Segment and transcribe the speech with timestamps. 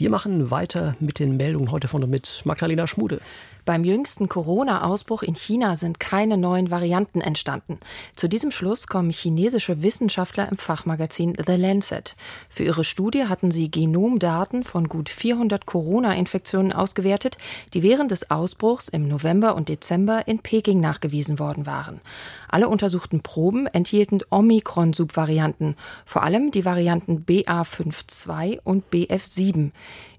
[0.00, 3.20] Wir machen weiter mit den Meldungen heute von und mit Magdalena Schmude.
[3.64, 7.80] Beim jüngsten Corona-Ausbruch in China sind keine neuen Varianten entstanden.
[8.16, 12.14] Zu diesem Schluss kommen chinesische Wissenschaftler im Fachmagazin The Lancet.
[12.48, 17.36] Für ihre Studie hatten sie Genomdaten von gut 400 Corona-Infektionen ausgewertet,
[17.74, 22.00] die während des Ausbruchs im November und Dezember in Peking nachgewiesen worden waren.
[22.48, 25.76] Alle untersuchten Proben enthielten Omikron-Subvarianten,
[26.06, 29.72] vor allem die Varianten BA52 und BF7.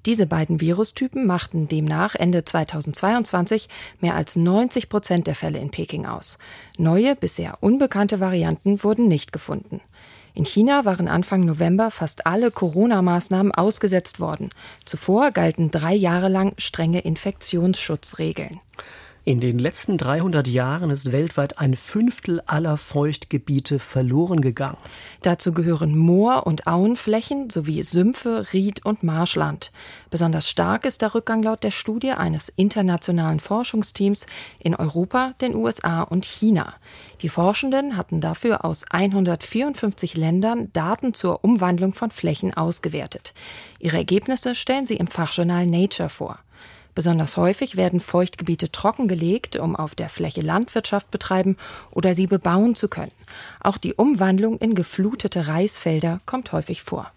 [0.05, 3.67] Diese beiden Virustypen machten demnach Ende 2022
[3.99, 6.37] mehr als 90 Prozent der Fälle in Peking aus.
[6.77, 9.81] Neue, bisher unbekannte Varianten wurden nicht gefunden.
[10.33, 14.51] In China waren Anfang November fast alle Corona-Maßnahmen ausgesetzt worden.
[14.85, 18.61] Zuvor galten drei Jahre lang strenge Infektionsschutzregeln.
[19.25, 24.77] In den letzten 300 Jahren ist weltweit ein Fünftel aller Feuchtgebiete verloren gegangen.
[25.21, 29.73] Dazu gehören Moor- und Auenflächen sowie Sümpfe, Ried und Marschland.
[30.09, 34.25] Besonders stark ist der Rückgang laut der Studie eines internationalen Forschungsteams
[34.57, 36.73] in Europa, den USA und China.
[37.22, 43.33] Die Forschenden hatten dafür aus 154 Ländern Daten zur Umwandlung von Flächen ausgewertet.
[43.79, 46.39] Ihre Ergebnisse stellen sie im Fachjournal Nature vor.
[47.00, 51.56] Besonders häufig werden Feuchtgebiete trockengelegt, um auf der Fläche Landwirtschaft betreiben
[51.91, 53.14] oder sie bebauen zu können.
[53.61, 57.09] Auch die Umwandlung in geflutete Reisfelder kommt häufig vor.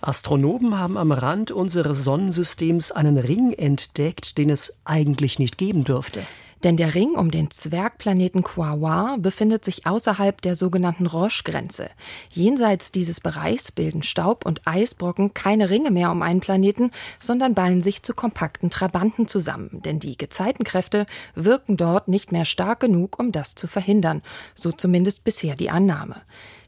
[0.00, 6.22] Astronomen haben am Rand unseres Sonnensystems einen Ring entdeckt, den es eigentlich nicht geben dürfte.
[6.64, 11.88] Denn der Ring um den Zwergplaneten Quaoar befindet sich außerhalb der sogenannten Roche-Grenze.
[12.32, 17.82] Jenseits dieses Bereichs bilden Staub und Eisbrocken keine Ringe mehr um einen Planeten, sondern ballen
[17.82, 19.82] sich zu kompakten Trabanten zusammen.
[19.84, 24.22] Denn die Gezeitenkräfte wirken dort nicht mehr stark genug, um das zu verhindern.
[24.54, 26.22] So zumindest bisher die Annahme.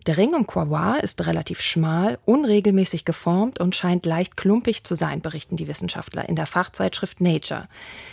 [0.06, 5.22] Der Ring um Quaoar ist relativ schmal, unregelmäßig geformt und scheint leicht klumpig zu sein,
[5.22, 7.68] berichten die Wissenschaftler in der Fachzeitschrift Nature.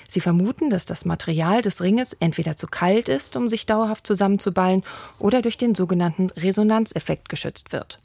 [0.08, 4.84] Sie vermuten, dass das Material des Ringes entweder zu kalt ist, um sich dauerhaft zusammenzuballen,
[5.20, 8.00] oder durch den sogenannten Resonanzeffekt geschützt wird.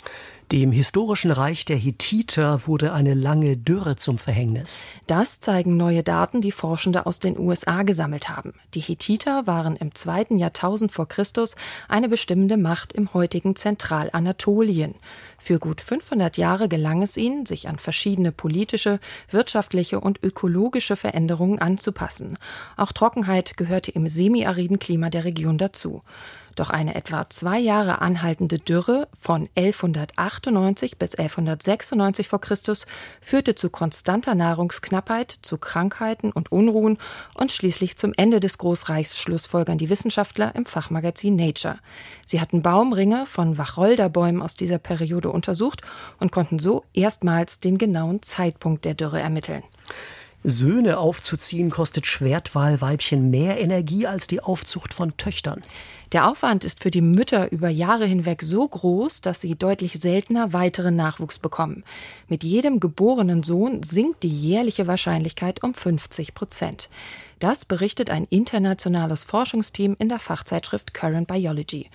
[0.53, 4.85] Dem historischen Reich der Hittiter wurde eine lange Dürre zum Verhängnis.
[5.09, 8.53] Das zeigen neue Daten, die Forschende aus den USA gesammelt haben.
[8.73, 11.57] Die Hittiter waren im zweiten Jahrtausend vor Christus
[11.89, 14.95] eine bestimmende Macht im heutigen Zentralanatolien.
[15.37, 19.01] Für gut 500 Jahre gelang es ihnen, sich an verschiedene politische,
[19.33, 22.39] wirtschaftliche und ökologische Veränderungen anzupassen.
[22.77, 26.03] Auch Trockenheit gehörte im semiariden Klima der Region dazu.
[26.57, 32.87] Doch eine etwa zwei Jahre anhaltende Dürre von 1198 bis 1196 vor Christus
[33.21, 36.97] führte zu konstanter Nahrungsknappheit, zu Krankheiten und Unruhen
[37.35, 41.79] und schließlich zum Ende des Großreichs schlussfolgern die Wissenschaftler im Fachmagazin Nature.
[42.25, 45.83] Sie hatten Baumringe von Wacholderbäumen aus dieser Periode untersucht
[46.21, 49.63] und konnten so erstmals den genauen Zeitpunkt der Dürre ermitteln.
[50.45, 55.61] Söhne aufzuziehen kostet Schwertwalweibchen mehr Energie als die Aufzucht von Töchtern.
[56.13, 60.53] Der Aufwand ist für die Mütter über Jahre hinweg so groß, dass sie deutlich seltener
[60.53, 61.83] weiteren Nachwuchs bekommen.
[62.29, 66.89] Mit jedem geborenen Sohn sinkt die jährliche Wahrscheinlichkeit um 50 Prozent.
[67.39, 71.91] Das berichtet ein internationales Forschungsteam in der Fachzeitschrift Current Biology.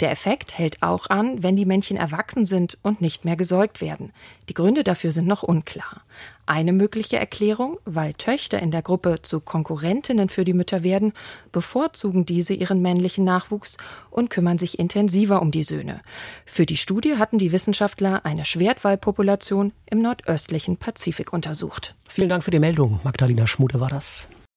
[0.00, 4.12] Der Effekt hält auch an, wenn die Männchen erwachsen sind und nicht mehr gesäugt werden.
[4.48, 6.02] Die Gründe dafür sind noch unklar.
[6.46, 11.12] Eine mögliche Erklärung, weil Töchter in der Gruppe zu Konkurrentinnen für die Mütter werden,
[11.52, 13.76] bevorzugen diese ihren männlichen Nachwuchs
[14.10, 16.00] und kümmern sich intensiver um die Söhne.
[16.44, 21.94] Für die Studie hatten die Wissenschaftler eine Schwertwalpopulation im nordöstlichen Pazifik untersucht.
[22.08, 23.00] Vielen Dank für die Meldung.
[23.04, 24.28] Magdalena Schmude war das.